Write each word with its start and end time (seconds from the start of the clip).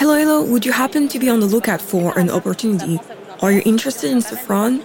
Hello, 0.00 0.16
hello. 0.16 0.42
Would 0.42 0.64
you 0.64 0.72
happen 0.72 1.08
to 1.08 1.18
be 1.18 1.28
on 1.28 1.40
the 1.40 1.46
lookout 1.46 1.82
for 1.82 2.18
an 2.18 2.30
opportunity? 2.30 2.98
Are 3.42 3.52
you 3.52 3.60
interested 3.66 4.10
in 4.10 4.20
Safran? 4.20 4.82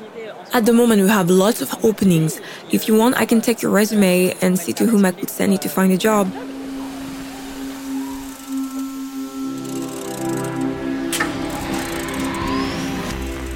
At 0.51 0.65
the 0.65 0.73
moment, 0.73 1.01
we 1.03 1.07
have 1.07 1.29
lots 1.29 1.61
of 1.61 1.73
openings. 1.85 2.41
If 2.69 2.89
you 2.89 2.97
want, 2.97 3.15
I 3.15 3.25
can 3.25 3.39
take 3.39 3.61
your 3.61 3.71
resume 3.71 4.35
and 4.41 4.59
see 4.59 4.73
to 4.73 4.85
whom 4.85 5.05
I 5.05 5.13
could 5.13 5.29
send 5.29 5.53
you 5.53 5.57
to 5.59 5.69
find 5.69 5.93
a 5.93 5.97
job. 5.97 6.29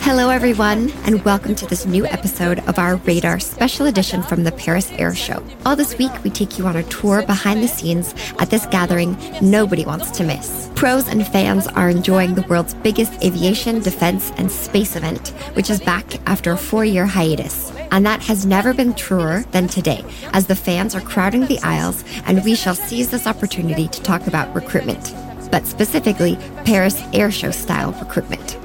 Hello, 0.10 0.30
everyone, 0.32 0.90
and 1.06 1.24
welcome 1.24 1.54
to 1.54 1.68
this 1.68 1.86
new 1.86 2.04
episode 2.08 2.68
of 2.68 2.80
our 2.80 2.96
Radar 2.96 3.40
special 3.40 3.86
edition 3.86 4.24
from 4.24 4.44
the 4.44 4.52
Paris 4.52 4.92
Air 4.94 5.14
Show. 5.14 5.46
All 5.68 5.76
this 5.76 6.00
week, 6.00 6.12
we 6.24 6.32
take 6.32 6.58
you 6.58 6.66
on 6.66 6.76
a 6.76 6.84
tour 6.86 7.24
behind 7.28 7.62
the 7.62 7.68
scenes 7.68 8.16
at 8.40 8.50
this 8.50 8.66
gathering 8.66 9.16
nobody 9.40 9.86
wants 9.86 10.10
to 10.18 10.24
miss. 10.24 10.68
Pros 10.74 11.08
and 11.08 11.28
fans 11.28 11.68
are 11.68 11.92
enjoying 11.92 12.34
the 12.34 12.42
world's 12.50 12.74
biggest 12.74 13.24
aviation, 13.24 13.82
defense, 13.82 14.32
and 14.38 14.52
space 14.52 14.96
event, 14.96 15.28
which 15.54 15.70
is 15.70 15.80
back 15.80 16.16
after 16.28 16.54
a 16.54 16.58
four 16.58 16.84
year 16.84 17.06
hiatus. 17.06 17.72
And 17.92 18.04
that 18.08 18.24
has 18.24 18.48
never 18.48 18.74
been 18.74 18.96
truer 18.96 19.44
than 19.52 19.68
today, 19.68 20.04
as 20.34 20.48
the 20.48 20.56
fans 20.56 20.96
are 20.96 21.02
crowding 21.02 21.46
the 21.46 21.60
aisles, 21.60 22.04
and 22.26 22.44
we 22.44 22.56
shall 22.56 22.74
seize 22.74 23.12
this 23.12 23.28
opportunity 23.28 23.88
to 23.88 24.02
talk 24.02 24.26
about 24.26 24.56
recruitment, 24.56 25.14
but 25.52 25.68
specifically 25.68 26.36
Paris 26.66 27.00
Air 27.14 27.30
Show 27.30 27.52
style 27.52 27.92
recruitment. 28.00 28.58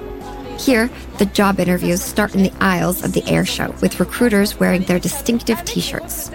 Here, 0.58 0.88
the 1.18 1.26
job 1.26 1.60
interviews 1.60 2.02
start 2.02 2.34
in 2.34 2.42
the 2.42 2.52
aisles 2.60 3.04
of 3.04 3.12
the 3.12 3.26
air 3.26 3.44
show 3.44 3.74
with 3.82 4.00
recruiters 4.00 4.58
wearing 4.58 4.82
their 4.82 4.98
distinctive 4.98 5.64
t 5.64 5.80
shirts. 5.80 6.30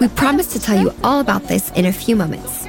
We 0.00 0.08
promise 0.08 0.52
to 0.52 0.60
tell 0.60 0.80
you 0.80 0.92
all 1.02 1.20
about 1.20 1.44
this 1.44 1.70
in 1.72 1.86
a 1.86 1.92
few 1.92 2.16
moments. 2.16 2.68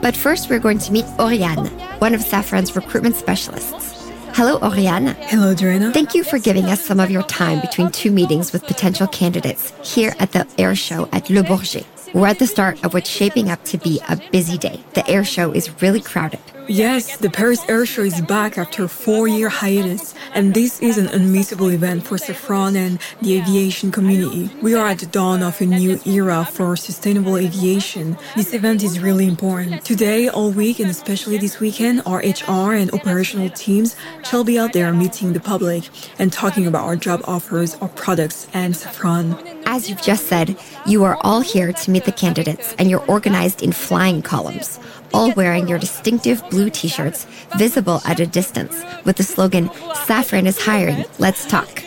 But 0.00 0.16
first, 0.16 0.50
we're 0.50 0.58
going 0.58 0.78
to 0.78 0.92
meet 0.92 1.06
Auriane, 1.18 1.68
one 2.00 2.14
of 2.14 2.20
Safran's 2.20 2.76
recruitment 2.76 3.16
specialists. 3.16 3.94
Hello, 4.34 4.58
Auriane. 4.58 5.14
Hello, 5.30 5.54
Joanna. 5.54 5.92
Thank 5.92 6.14
you 6.14 6.24
for 6.24 6.38
giving 6.38 6.64
us 6.64 6.80
some 6.80 7.00
of 7.00 7.10
your 7.10 7.22
time 7.22 7.60
between 7.60 7.90
two 7.90 8.10
meetings 8.10 8.52
with 8.52 8.64
potential 8.64 9.06
candidates 9.06 9.72
here 9.82 10.14
at 10.18 10.32
the 10.32 10.46
air 10.58 10.74
show 10.74 11.08
at 11.12 11.30
Le 11.30 11.42
Bourget. 11.42 11.86
We're 12.14 12.28
at 12.28 12.38
the 12.38 12.46
start 12.46 12.84
of 12.84 12.94
what's 12.94 13.10
shaping 13.10 13.50
up 13.50 13.64
to 13.64 13.76
be 13.76 14.00
a 14.08 14.16
busy 14.30 14.56
day. 14.56 14.84
The 14.94 15.04
air 15.10 15.24
show 15.24 15.50
is 15.50 15.82
really 15.82 16.00
crowded. 16.00 16.38
Yes, 16.68 17.16
the 17.16 17.28
Paris 17.28 17.68
Air 17.68 17.84
Show 17.84 18.02
is 18.02 18.20
back 18.22 18.56
after 18.56 18.84
a 18.84 18.88
four-year 18.88 19.48
hiatus, 19.48 20.14
and 20.32 20.54
this 20.54 20.80
is 20.80 20.96
an 20.96 21.08
unmissable 21.08 21.74
event 21.74 22.06
for 22.06 22.16
Safran 22.16 22.76
and 22.76 23.00
the 23.20 23.36
aviation 23.36 23.90
community. 23.90 24.48
We 24.62 24.74
are 24.74 24.86
at 24.86 25.00
the 25.00 25.06
dawn 25.06 25.42
of 25.42 25.60
a 25.60 25.66
new 25.66 26.00
era 26.06 26.46
for 26.50 26.76
sustainable 26.76 27.36
aviation. 27.36 28.16
This 28.36 28.54
event 28.54 28.82
is 28.82 29.00
really 29.00 29.26
important. 29.26 29.84
Today, 29.84 30.28
all 30.28 30.52
week, 30.52 30.78
and 30.78 30.90
especially 30.90 31.36
this 31.36 31.60
weekend, 31.60 32.00
our 32.06 32.20
HR 32.20 32.72
and 32.74 32.90
operational 32.92 33.50
teams 33.50 33.96
shall 34.22 34.44
be 34.44 34.58
out 34.58 34.72
there 34.72 34.90
meeting 34.92 35.32
the 35.32 35.40
public 35.40 35.90
and 36.18 36.32
talking 36.32 36.66
about 36.66 36.84
our 36.84 36.96
job 36.96 37.22
offers, 37.24 37.74
our 37.82 37.88
products, 37.88 38.46
and 38.54 38.72
Safran. 38.72 39.53
As 39.74 39.90
you've 39.90 40.02
just 40.02 40.28
said, 40.28 40.56
you 40.86 41.02
are 41.02 41.18
all 41.22 41.40
here 41.40 41.72
to 41.72 41.90
meet 41.90 42.04
the 42.04 42.12
candidates, 42.12 42.76
and 42.78 42.88
you're 42.88 43.04
organized 43.06 43.60
in 43.60 43.72
flying 43.72 44.22
columns 44.22 44.78
all 45.12 45.32
wearing 45.32 45.68
your 45.68 45.78
distinctive 45.78 46.48
blue 46.50 46.70
t 46.70 46.86
shirts, 46.88 47.24
visible 47.56 48.00
at 48.04 48.20
a 48.20 48.26
distance, 48.26 48.84
with 49.04 49.16
the 49.16 49.22
slogan, 49.22 49.68
Safran 50.08 50.46
is 50.46 50.60
hiring, 50.60 51.04
let's 51.18 51.46
talk. 51.46 51.82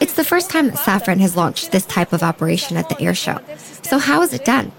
It's 0.00 0.14
the 0.14 0.24
first 0.24 0.50
time 0.50 0.66
that 0.68 0.76
Safran 0.76 1.18
has 1.18 1.36
launched 1.36 1.72
this 1.72 1.86
type 1.86 2.12
of 2.12 2.22
operation 2.22 2.76
at 2.76 2.88
the 2.88 3.00
air 3.00 3.14
show. 3.14 3.38
So, 3.82 3.98
how 3.98 4.22
is 4.22 4.32
it 4.32 4.44
done? 4.44 4.72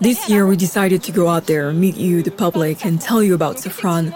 This 0.00 0.30
year, 0.30 0.46
we 0.46 0.56
decided 0.56 1.02
to 1.04 1.12
go 1.12 1.28
out 1.28 1.46
there, 1.46 1.72
meet 1.72 1.96
you, 1.96 2.22
the 2.22 2.30
public, 2.30 2.86
and 2.86 3.00
tell 3.00 3.22
you 3.22 3.34
about 3.34 3.56
Safran. 3.56 4.14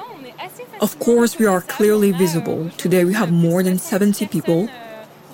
Of 0.81 0.99
course, 0.99 1.39
we 1.39 1.47
are 1.47 1.61
clearly 1.61 2.13
visible. 2.13 2.71
Today, 2.77 3.05
we 3.05 3.15
have 3.15 3.31
more 3.31 3.63
than 3.63 3.79
70 3.79 4.27
people 4.29 4.69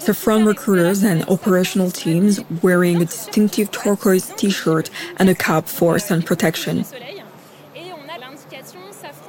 Safran 0.01 0.47
recruiters 0.47 1.03
and 1.03 1.29
operational 1.29 1.91
teams 1.91 2.41
wearing 2.63 3.03
a 3.03 3.05
distinctive 3.05 3.71
turquoise 3.71 4.33
t-shirt 4.35 4.89
and 5.19 5.29
a 5.29 5.35
cap 5.35 5.67
for 5.67 5.99
sun 5.99 6.23
protection. 6.23 6.87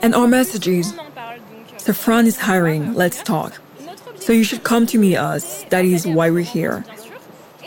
And 0.02 0.16
our 0.16 0.28
message 0.28 0.70
is, 0.70 0.94
Safran 1.78 2.26
is 2.26 2.38
hiring, 2.40 2.94
let's 2.94 3.22
talk. 3.22 3.60
So 4.16 4.32
you 4.32 4.46
should 4.46 4.64
come 4.64 4.86
to 4.88 4.98
meet 4.98 5.18
us, 5.18 5.66
that 5.66 5.84
is 5.84 6.08
why 6.08 6.30
we're 6.30 6.44
here. 6.44 6.86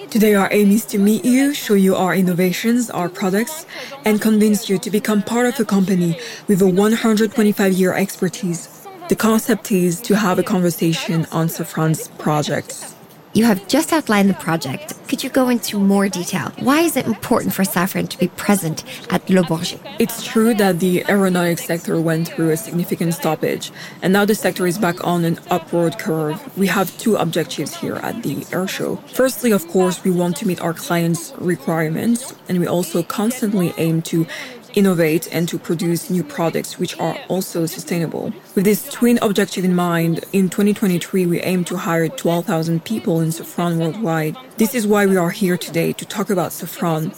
Today 0.09 0.34
our 0.34 0.48
aim 0.50 0.70
is 0.70 0.87
to 0.87 0.98
meet 0.98 1.26
you, 1.26 1.53
show 1.53 1.75
you 1.75 1.94
our 1.97 2.14
innovations, 2.14 2.88
our 2.88 3.10
products, 3.10 3.66
and 4.06 4.19
convince 4.19 4.70
you 4.70 4.78
to 4.78 4.91
become 4.91 5.22
part 5.22 5.47
of 5.47 5.60
a 5.60 5.64
company 5.66 6.19
with 6.48 6.62
a 6.62 6.66
125-year 6.66 7.93
expertise. 7.93 8.87
The 9.09 9.16
concept 9.16 9.70
is 9.70 10.00
to 10.00 10.16
have 10.16 10.38
a 10.38 10.43
conversation 10.43 11.26
on 11.31 11.48
Safran's 11.48 12.09
projects. 12.16 12.94
You 13.34 13.45
have 13.47 13.67
just 13.67 13.93
outlined 13.93 14.31
the 14.31 14.34
project. 14.34 14.95
Could 15.09 15.25
you 15.25 15.28
go 15.28 15.49
into 15.49 15.81
more 15.81 16.09
detail? 16.09 16.53
Why 16.61 16.83
is 16.83 16.97
it 16.97 17.05
important 17.05 17.53
for 17.53 17.65
Safran 17.65 18.09
to 18.11 18.17
be 18.17 18.28
present 18.28 18.84
at 19.11 19.28
Le 19.28 19.43
Bourget? 19.43 19.81
It's 19.99 20.22
true 20.25 20.55
that 20.55 20.78
the 20.78 21.05
aeronautics 21.09 21.65
sector 21.65 22.00
went 22.00 22.28
through 22.28 22.50
a 22.50 22.56
significant 22.56 23.12
stoppage, 23.12 23.73
and 24.03 24.12
now 24.12 24.25
the 24.25 24.37
sector 24.37 24.69
is 24.69 24.78
back 24.78 25.05
on 25.05 25.25
an 25.25 25.41
upward 25.50 25.99
curve. 25.99 26.41
We 26.56 26.69
have 26.69 26.97
two 26.99 27.17
objectives 27.17 27.75
here 27.75 27.97
at 27.97 28.23
the 28.23 28.47
air 28.53 28.69
show. 28.69 28.97
Firstly, 29.12 29.50
of 29.50 29.67
course, 29.67 30.05
we 30.05 30.12
want 30.12 30.37
to 30.37 30.47
meet 30.47 30.61
our 30.61 30.73
clients' 30.73 31.33
requirements, 31.39 32.37
and 32.49 32.61
we 32.61 32.69
also 32.69 33.03
constantly 33.03 33.75
aim 33.78 34.00
to 34.03 34.28
innovate 34.77 35.29
and 35.33 35.49
to 35.49 35.59
produce 35.59 36.11
new 36.11 36.23
products 36.23 36.79
which 36.79 36.99
are 36.99 37.17
also 37.29 37.67
sustainable. 37.67 38.33
With 38.55 38.65
this 38.65 38.89
twin 38.91 39.19
objective 39.23 39.65
in 39.65 39.75
mind, 39.75 40.25
in 40.33 40.49
2023 40.49 41.27
we 41.27 41.41
aim 41.41 41.65
to 41.65 41.77
hire 41.77 42.09
12,000 42.09 42.85
people 42.85 43.21
in 43.21 43.29
Safran 43.29 43.79
worldwide. 43.79 44.37
This 44.57 44.75
is 44.75 44.87
why 44.87 45.07
we 45.07 45.17
are 45.17 45.31
here 45.31 45.57
today 45.57 45.93
to 45.93 46.05
talk 46.05 46.31
about 46.31 46.51
Safran. 46.51 47.12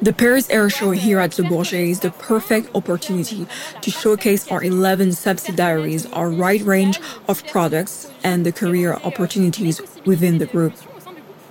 The 0.00 0.12
Paris 0.12 0.48
Air 0.48 0.70
Show 0.70 0.92
here 0.92 1.18
at 1.18 1.36
Le 1.40 1.44
Bourget 1.44 1.90
is 1.90 1.98
the 1.98 2.12
perfect 2.12 2.72
opportunity 2.76 3.48
to 3.80 3.90
showcase 3.90 4.48
our 4.48 4.62
11 4.62 5.10
subsidiaries, 5.12 6.06
our 6.12 6.30
wide 6.30 6.62
range 6.62 7.00
of 7.26 7.44
products, 7.48 8.08
and 8.22 8.46
the 8.46 8.52
career 8.52 8.94
opportunities 9.02 9.80
within 10.04 10.38
the 10.38 10.46
group. 10.46 10.74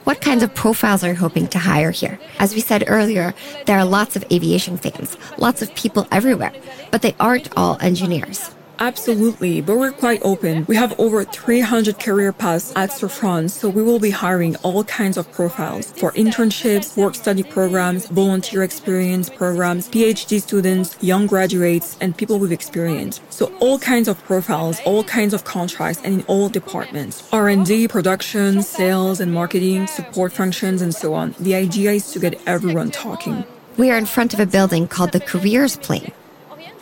What 0.07 0.22
kinds 0.22 0.41
of 0.41 0.56
profiles 0.56 1.03
are 1.03 1.09
you 1.09 1.16
hoping 1.16 1.47
to 1.47 1.59
hire 1.59 1.91
here? 1.91 2.18
As 2.40 2.56
we 2.56 2.62
said 2.62 2.85
earlier, 2.88 3.34
there 3.66 3.78
are 3.78 3.84
lots 3.84 4.16
of 4.16 4.23
aviation 4.31 4.78
fans, 4.78 5.18
lots 5.38 5.62
of 5.62 5.75
people 5.75 6.07
everywhere, 6.13 6.53
but 6.91 7.01
they 7.01 7.13
aren't 7.19 7.50
all 7.57 7.78
engineers. 7.81 8.50
Absolutely, 8.79 9.61
but 9.61 9.77
we're 9.77 9.91
quite 9.91 10.21
open. 10.23 10.65
We 10.67 10.75
have 10.75 10.99
over 10.99 11.23
300 11.23 11.99
career 11.99 12.31
paths 12.31 12.73
at 12.75 12.91
Safran, 12.91 13.49
so 13.49 13.69
we 13.69 13.81
will 13.81 13.99
be 13.99 14.11
hiring 14.11 14.55
all 14.57 14.83
kinds 14.83 15.17
of 15.17 15.31
profiles 15.31 15.91
for 15.93 16.11
internships, 16.11 16.95
work 16.95 17.15
study 17.15 17.43
programs, 17.43 18.07
volunteer 18.07 18.63
experience 18.63 19.29
programs, 19.29 19.89
PhD 19.89 20.41
students, 20.41 20.95
young 21.01 21.25
graduates, 21.25 21.97
and 22.01 22.15
people 22.15 22.38
with 22.38 22.51
experience. 22.51 23.19
So 23.29 23.51
all 23.59 23.79
kinds 23.79 24.07
of 24.07 24.23
profiles, 24.25 24.79
all 24.85 25.03
kinds 25.03 25.33
of 25.33 25.44
contracts, 25.44 26.01
and 26.03 26.19
in 26.19 26.25
all 26.25 26.49
departments. 26.49 27.27
R&D, 27.31 27.88
production, 27.88 28.61
sales 28.61 29.19
and 29.19 29.33
marketing, 29.33 29.88
support 29.88 30.33
functions, 30.33 30.81
and 30.81 30.94
so 30.94 31.13
on. 31.13 31.35
The 31.39 31.55
idea 31.55 31.91
is 31.91 32.11
to 32.11 32.19
get 32.19 32.39
everyone 32.47 32.91
talking. 32.91 33.44
We 33.77 33.91
are 33.91 33.97
in 33.97 34.07
front 34.07 34.33
of 34.33 34.39
a 34.39 34.45
building 34.45 34.88
called 34.88 35.11
the 35.11 35.19
Careers 35.19 35.77
Plane. 35.77 36.11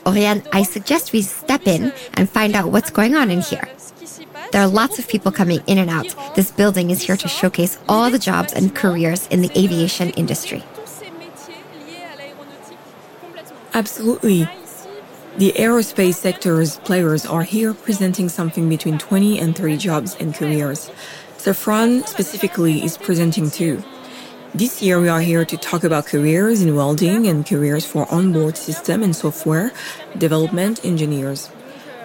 Auriane, 0.05 0.47
I 0.53 0.61
suggest 0.63 1.13
we 1.13 1.23
step 1.23 1.65
in 1.65 1.91
and 2.13 2.29
find 2.29 2.55
out 2.55 2.71
what's 2.71 2.91
going 2.91 3.15
on 3.15 3.31
in 3.31 3.41
here. 3.41 3.67
There 4.51 4.61
are 4.61 4.67
lots 4.67 4.99
of 4.99 5.07
people 5.07 5.31
coming 5.31 5.61
in 5.65 5.79
and 5.79 5.89
out. 5.89 6.13
This 6.35 6.51
building 6.51 6.91
is 6.91 7.01
here 7.01 7.17
to 7.17 7.27
showcase 7.27 7.79
all 7.89 8.11
the 8.11 8.19
jobs 8.19 8.53
and 8.53 8.75
careers 8.75 9.27
in 9.27 9.41
the 9.41 9.51
aviation 9.57 10.11
industry. 10.11 10.63
Absolutely. 13.73 14.47
The 15.37 15.51
aerospace 15.57 16.15
sector's 16.15 16.77
players 16.77 17.25
are 17.25 17.43
here 17.43 17.73
presenting 17.73 18.29
something 18.29 18.69
between 18.69 18.97
20 18.97 19.39
and 19.39 19.57
30 19.57 19.77
jobs 19.77 20.15
and 20.19 20.33
careers. 20.33 20.91
Safran 21.37 22.07
specifically 22.07 22.85
is 22.85 22.97
presenting 22.97 23.49
two. 23.49 23.83
This 24.55 24.81
year, 24.81 25.01
we 25.01 25.09
are 25.09 25.19
here 25.19 25.43
to 25.43 25.57
talk 25.57 25.83
about 25.83 26.05
careers 26.05 26.61
in 26.61 26.77
welding 26.77 27.27
and 27.27 27.45
careers 27.45 27.85
for 27.85 28.09
onboard 28.09 28.55
system 28.55 29.03
and 29.03 29.13
software 29.13 29.73
development 30.17 30.79
engineers. 30.85 31.49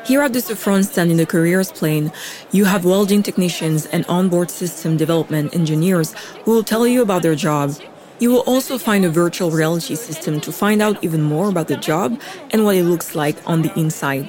Here 0.04 0.20
at 0.22 0.32
the 0.32 0.40
Safran 0.40 0.84
stand 0.84 1.12
in 1.12 1.16
the 1.16 1.26
careers 1.26 1.70
plane, 1.70 2.10
you 2.50 2.64
have 2.64 2.84
welding 2.84 3.22
technicians 3.22 3.86
and 3.86 4.04
onboard 4.08 4.50
system 4.50 4.96
development 4.96 5.54
engineers 5.54 6.12
who 6.42 6.50
will 6.50 6.64
tell 6.64 6.88
you 6.88 7.02
about 7.02 7.22
their 7.22 7.36
job. 7.36 7.76
You 8.18 8.32
will 8.32 8.44
also 8.48 8.78
find 8.78 9.04
a 9.04 9.10
virtual 9.10 9.52
reality 9.52 9.94
system 9.94 10.40
to 10.40 10.50
find 10.50 10.82
out 10.82 11.04
even 11.04 11.22
more 11.22 11.50
about 11.50 11.68
the 11.68 11.76
job 11.76 12.20
and 12.50 12.64
what 12.64 12.74
it 12.74 12.82
looks 12.82 13.14
like 13.14 13.36
on 13.48 13.62
the 13.62 13.72
inside. 13.78 14.28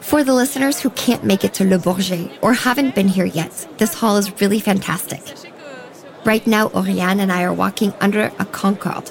For 0.00 0.24
the 0.24 0.34
listeners 0.34 0.80
who 0.80 0.90
can't 0.90 1.22
make 1.22 1.44
it 1.44 1.54
to 1.54 1.64
Le 1.64 1.78
Bourget 1.78 2.36
or 2.42 2.54
haven't 2.54 2.96
been 2.96 3.06
here 3.06 3.24
yet, 3.24 3.68
this 3.78 3.94
hall 3.94 4.16
is 4.16 4.40
really 4.40 4.58
fantastic. 4.58 5.22
Right 6.24 6.46
now, 6.46 6.68
Auriane 6.70 7.20
and 7.20 7.30
I 7.30 7.42
are 7.42 7.52
walking 7.52 7.92
under 8.00 8.32
a 8.38 8.46
Concorde. 8.46 9.10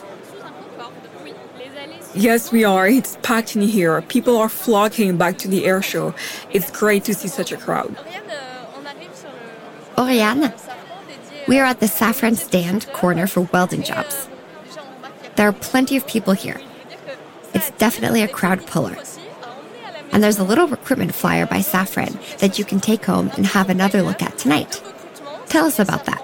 Yes, 2.15 2.51
we 2.51 2.63
are. 2.63 2.87
It's 2.87 3.17
packed 3.21 3.55
in 3.55 3.61
here. 3.61 4.01
People 4.01 4.37
are 4.37 4.49
flocking 4.49 5.17
back 5.17 5.37
to 5.39 5.47
the 5.47 5.65
air 5.65 5.81
show. 5.81 6.15
It's 6.51 6.71
great 6.71 7.03
to 7.05 7.13
see 7.13 7.27
such 7.27 7.51
a 7.51 7.57
crowd. 7.57 7.95
Auriane, 9.95 10.53
we 11.47 11.59
are 11.59 11.65
at 11.65 11.79
the 11.79 11.85
Safran 11.85 12.35
stand 12.35 12.87
corner 12.93 13.27
for 13.27 13.41
welding 13.41 13.83
jobs. 13.83 14.27
There 15.35 15.47
are 15.47 15.53
plenty 15.53 15.97
of 15.97 16.07
people 16.07 16.33
here. 16.33 16.59
It's 17.53 17.69
definitely 17.71 18.23
a 18.23 18.27
crowd 18.27 18.65
puller. 18.65 18.97
And 20.11 20.23
there's 20.23 20.39
a 20.39 20.43
little 20.43 20.67
recruitment 20.67 21.13
flyer 21.13 21.45
by 21.45 21.59
Safran 21.59 22.37
that 22.37 22.57
you 22.57 22.65
can 22.65 22.79
take 22.79 23.05
home 23.05 23.31
and 23.35 23.45
have 23.45 23.69
another 23.69 24.01
look 24.01 24.21
at 24.23 24.37
tonight. 24.37 24.81
Tell 25.47 25.65
us 25.65 25.79
about 25.79 26.05
that. 26.05 26.22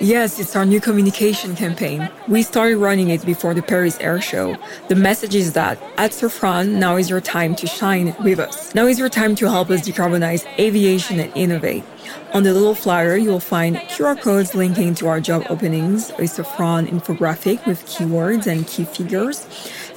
Yes, 0.00 0.40
it's 0.40 0.56
our 0.56 0.64
new 0.64 0.80
communication 0.80 1.54
campaign. 1.54 2.10
We 2.26 2.42
started 2.42 2.78
running 2.78 3.10
it 3.10 3.24
before 3.24 3.54
the 3.54 3.62
Paris 3.62 3.96
Air 4.00 4.20
Show. 4.20 4.56
The 4.88 4.96
message 4.96 5.36
is 5.36 5.52
that 5.52 5.80
at 5.98 6.10
Safran, 6.10 6.72
now 6.72 6.96
is 6.96 7.08
your 7.08 7.20
time 7.20 7.54
to 7.56 7.68
shine 7.68 8.14
with 8.24 8.40
us. 8.40 8.74
Now 8.74 8.86
is 8.86 8.98
your 8.98 9.08
time 9.08 9.36
to 9.36 9.48
help 9.48 9.70
us 9.70 9.88
decarbonize 9.88 10.46
aviation 10.58 11.20
and 11.20 11.32
innovate. 11.36 11.84
On 12.32 12.42
the 12.42 12.52
little 12.52 12.74
flyer, 12.74 13.16
you'll 13.16 13.38
find 13.38 13.76
QR 13.76 14.20
codes 14.20 14.52
linking 14.56 14.96
to 14.96 15.06
our 15.06 15.20
job 15.20 15.46
openings, 15.48 16.10
a 16.10 16.24
Safran 16.24 16.88
infographic 16.88 17.64
with 17.64 17.86
keywords 17.86 18.48
and 18.48 18.66
key 18.66 18.84
figures, 18.84 19.46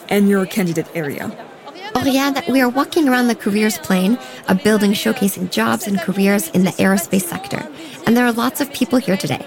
and 0.09 0.29
your 0.29 0.45
candidate 0.45 0.87
area. 0.93 1.35
Auriane, 1.95 2.47
we 2.51 2.61
are 2.61 2.69
walking 2.69 3.09
around 3.09 3.29
the 3.29 3.35
careers 3.35 3.79
plane, 3.79 4.19
a 4.47 4.53
building 4.53 4.91
showcasing 4.91 5.49
jobs 5.49 5.87
and 5.87 5.99
careers 5.99 6.49
in 6.49 6.63
the 6.65 6.71
aerospace 6.71 7.23
sector. 7.23 7.67
And 8.05 8.15
there 8.15 8.27
are 8.27 8.31
lots 8.31 8.61
of 8.61 8.71
people 8.71 8.99
here 8.99 9.17
today. 9.17 9.43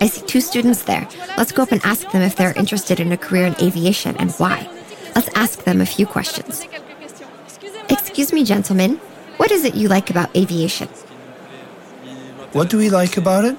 I 0.00 0.06
see 0.08 0.26
two 0.26 0.40
students 0.40 0.82
there. 0.82 1.08
Let's 1.36 1.52
go 1.52 1.62
up 1.62 1.72
and 1.72 1.80
ask 1.84 2.10
them 2.10 2.22
if 2.22 2.36
they're 2.36 2.52
interested 2.52 3.00
in 3.00 3.12
a 3.12 3.16
career 3.16 3.46
in 3.46 3.54
aviation 3.60 4.16
and 4.16 4.30
why. 4.32 4.68
Let's 5.14 5.28
ask 5.34 5.64
them 5.64 5.80
a 5.80 5.86
few 5.86 6.06
questions. 6.06 6.66
Excuse 7.88 8.32
me, 8.32 8.44
gentlemen. 8.44 8.96
What 9.36 9.50
is 9.50 9.64
it 9.64 9.74
you 9.74 9.88
like 9.88 10.10
about 10.10 10.34
aviation? 10.36 10.88
What 12.52 12.70
do 12.70 12.78
we 12.78 12.90
like 12.90 13.16
about 13.16 13.44
it? 13.44 13.56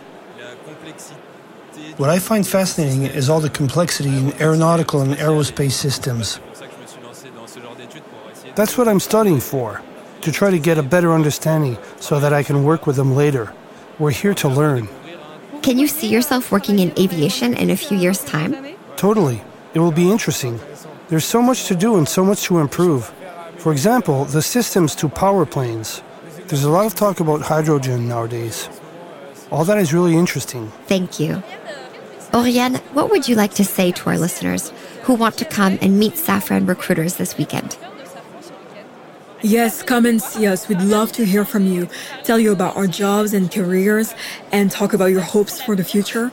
What 1.98 2.10
I 2.10 2.20
find 2.20 2.46
fascinating 2.46 3.04
is 3.04 3.30
all 3.30 3.40
the 3.40 3.50
complexity 3.50 4.10
in 4.10 4.34
aeronautical 4.42 5.02
and 5.02 5.14
aerospace 5.16 5.72
systems. 5.72 6.40
That's 8.56 8.78
what 8.78 8.88
I'm 8.88 9.00
studying 9.00 9.40
for, 9.40 9.82
to 10.22 10.32
try 10.32 10.50
to 10.50 10.60
get 10.60 10.78
a 10.78 10.84
better 10.84 11.14
understanding 11.14 11.78
so 12.00 12.20
that 12.20 12.34
I 12.34 12.44
can 12.44 12.64
work 12.64 12.86
with 12.86 12.96
them 12.96 13.16
later. 13.16 13.54
We're 14.00 14.12
here 14.12 14.34
to 14.36 14.50
learn. 14.50 14.90
Can 15.66 15.80
you 15.80 15.88
see 15.88 16.08
yourself 16.08 16.52
working 16.52 16.78
in 16.78 16.94
aviation 16.96 17.56
in 17.56 17.72
a 17.72 17.76
few 17.76 17.98
years' 17.98 18.24
time? 18.24 18.56
Totally. 18.98 19.42
It 19.74 19.80
will 19.80 19.92
be 19.92 20.12
interesting. 20.12 20.60
There's 21.08 21.26
so 21.26 21.42
much 21.42 21.66
to 21.66 21.76
do 21.76 21.98
and 21.98 22.08
so 22.08 22.24
much 22.24 22.44
to 22.44 22.60
improve. 22.60 23.12
For 23.58 23.72
example, 23.72 24.26
the 24.26 24.44
systems 24.44 24.94
to 24.98 25.10
power 25.10 25.44
planes. 25.44 26.04
There's 26.46 26.66
a 26.66 26.70
lot 26.70 26.86
of 26.86 26.94
talk 26.94 27.20
about 27.20 27.42
hydrogen 27.42 28.08
nowadays. 28.08 28.70
All 29.50 29.66
that 29.66 29.80
is 29.80 29.92
really 29.92 30.16
interesting. 30.16 30.72
Thank 30.86 31.20
you. 31.20 31.42
Auriane, 32.32 32.78
what 32.94 33.10
would 33.10 33.28
you 33.28 33.36
like 33.36 33.56
to 33.56 33.66
say 33.66 33.92
to 33.92 34.10
our 34.12 34.20
listeners 34.20 34.72
who 35.02 35.16
want 35.16 35.36
to 35.40 35.46
come 35.46 35.80
and 35.82 35.98
meet 35.98 36.14
Safran 36.14 36.68
recruiters 36.68 37.16
this 37.16 37.40
weekend? 37.40 37.76
Yes, 39.46 39.84
come 39.84 40.08
and 40.08 40.20
see 40.20 40.48
us. 40.48 40.68
We'd 40.68 40.82
love 40.82 41.12
to 41.12 41.24
hear 41.24 41.46
from 41.46 41.68
you, 41.68 41.88
tell 42.24 42.40
you 42.40 42.52
about 42.52 42.76
our 42.76 42.88
jobs 42.88 43.32
and 43.32 43.52
careers, 43.52 44.16
and 44.52 44.72
talk 44.72 44.92
about 44.92 45.12
your 45.12 45.22
hopes 45.22 45.62
for 45.62 45.76
the 45.76 45.84
future. 45.84 46.32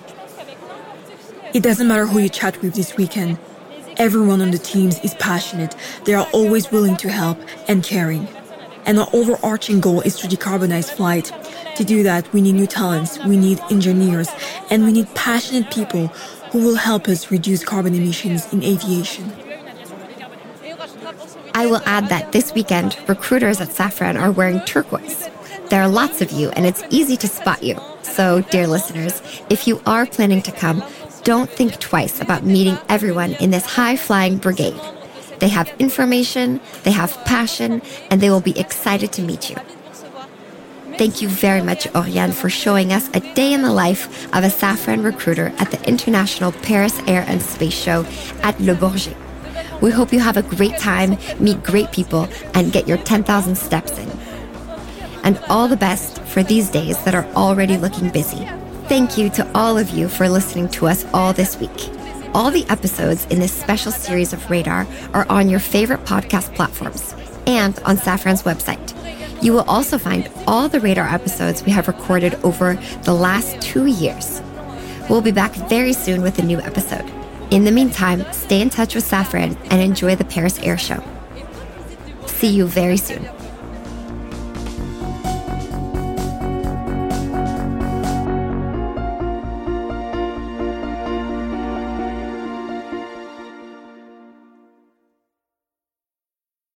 It 1.53 1.63
doesn't 1.63 1.87
matter 1.87 2.07
who 2.07 2.21
you 2.21 2.31
chat 2.31 2.63
with 2.63 2.73
this 2.75 2.97
weekend. 2.97 3.37
Everyone 3.99 4.41
on 4.41 4.51
the 4.51 4.57
teams 4.57 4.99
is 5.01 5.13
passionate. 5.17 5.77
They 6.07 6.15
are 6.15 6.27
always 6.33 6.73
willing 6.73 6.97
to 6.97 7.11
help 7.11 7.39
and 7.69 7.85
caring. 7.85 8.27
And 8.87 8.99
our 8.99 9.09
overarching 9.13 9.81
goal 9.81 10.01
is 10.01 10.17
to 10.21 10.27
decarbonize 10.27 10.91
flight. 10.91 11.31
To 11.77 11.85
do 11.85 12.03
that, 12.05 12.33
we 12.33 12.41
need 12.41 12.55
new 12.55 12.67
talents, 12.67 13.23
we 13.27 13.37
need 13.37 13.61
engineers, 13.71 14.31
and 14.71 14.85
we 14.85 14.93
need 14.93 15.15
passionate 15.15 15.71
people 15.71 16.07
who 16.51 16.65
will 16.65 16.77
help 16.77 17.09
us 17.09 17.31
reduce 17.31 17.63
carbon 17.63 17.95
emissions 17.95 18.51
in 18.55 18.63
aviation. 18.63 19.31
I 21.63 21.67
will 21.67 21.83
add 21.87 22.09
that 22.09 22.33
this 22.33 22.53
weekend, 22.55 22.99
recruiters 23.07 23.61
at 23.61 23.69
Safran 23.69 24.21
are 24.21 24.33
wearing 24.33 24.59
turquoise. 24.63 25.29
There 25.71 25.81
are 25.81 25.87
lots 25.87 26.21
of 26.21 26.33
you, 26.33 26.51
and 26.51 26.67
it's 26.67 26.83
easy 26.91 27.17
to 27.19 27.29
spot 27.29 27.63
you. 27.63 27.79
So, 28.03 28.41
dear 28.51 28.67
listeners, 28.67 29.23
if 29.49 29.69
you 29.69 29.81
are 29.87 30.05
planning 30.05 30.43
to 30.43 30.51
come, 30.51 30.83
don't 31.23 31.49
think 31.49 31.79
twice 31.79 32.21
about 32.21 32.45
meeting 32.45 32.77
everyone 32.89 33.35
in 33.35 33.53
this 33.53 33.65
high 33.65 33.95
flying 33.95 34.39
brigade. 34.39 34.81
They 35.39 35.51
have 35.51 35.73
information, 35.79 36.61
they 36.83 36.91
have 36.91 37.17
passion, 37.25 37.81
and 38.11 38.21
they 38.21 38.29
will 38.29 38.41
be 38.41 38.59
excited 38.59 39.13
to 39.13 39.23
meet 39.23 39.49
you. 39.49 39.57
Thank 40.99 41.23
you 41.23 41.29
very 41.29 41.63
much, 41.63 41.87
Auriane, 41.91 42.35
for 42.35 42.51
showing 42.51 42.93
us 42.93 43.09
a 43.15 43.21
day 43.35 43.53
in 43.53 43.63
the 43.63 43.73
life 43.73 44.27
of 44.35 44.43
a 44.43 44.49
Safran 44.49 45.05
recruiter 45.05 45.53
at 45.59 45.71
the 45.71 45.81
International 45.89 46.51
Paris 46.51 46.99
Air 47.07 47.25
and 47.29 47.41
Space 47.41 47.73
Show 47.73 48.05
at 48.43 48.61
Le 48.61 48.75
Bourget. 48.75 49.17
We 49.83 49.91
hope 49.91 50.13
you 50.13 50.21
have 50.21 50.37
a 50.37 50.43
great 50.43 50.79
time, 50.79 51.19
meet 51.41 51.63
great 51.65 51.91
people, 51.91 52.29
and 52.55 52.73
get 52.73 52.87
your 52.87 52.99
10,000 52.99 53.57
steps 53.57 53.99
in. 53.99 54.09
And 55.25 55.41
all 55.49 55.67
the 55.67 55.77
best 55.77 56.23
for 56.23 56.45
these 56.45 56.71
days 56.71 57.03
that 57.03 57.17
are 57.17 57.27
already 57.35 57.77
looking 57.77 58.09
busy. 58.09 58.47
Thank 58.89 59.19
you 59.19 59.29
to 59.31 59.51
all 59.57 59.77
of 59.77 59.91
you 59.91 60.09
for 60.09 60.29
listening 60.29 60.69
to 60.71 60.87
us 60.87 61.05
all 61.13 61.33
this 61.33 61.59
week. 61.59 61.91
All 62.33 62.53
the 62.53 62.65
episodes 62.69 63.27
in 63.27 63.41
this 63.41 63.53
special 63.53 63.91
series 63.91 64.33
of 64.33 64.49
Radar 64.49 64.87
are 65.15 65.27
on 65.29 65.49
your 65.49 65.61
favorite 65.61 66.05
podcast 66.05 66.55
platforms 66.55 67.13
and 67.49 67.77
on 67.81 67.97
Safran's 67.97 68.45
website. 68.45 68.95
You 69.43 69.53
will 69.53 69.63
also 69.63 69.99
find 69.99 70.31
all 70.47 70.69
the 70.69 70.79
Radar 70.79 71.09
episodes 71.09 71.65
we 71.65 71.73
have 71.73 71.89
recorded 71.89 72.37
over 72.45 72.75
the 73.03 73.15
last 73.15 73.61
two 73.61 73.87
years. 73.87 74.41
We'll 75.11 75.23
be 75.23 75.33
back 75.33 75.53
very 75.69 75.93
soon 75.93 76.23
with 76.23 76.39
a 76.39 76.43
new 76.43 76.61
episode. 76.61 77.22
In 77.53 77.65
the 77.65 77.71
meantime, 77.71 78.25
stay 78.33 78.63
in 78.63 78.71
touch 78.71 78.95
with 78.95 79.05
Safran 79.05 79.59
and 79.71 79.83
enjoy 79.83 80.17
the 80.17 80.25
Paris 80.25 80.59
Air 80.61 80.79
Show. 80.79 81.05
See 82.25 82.49
you 82.49 82.67
very 82.67 82.97
soon. 82.97 83.29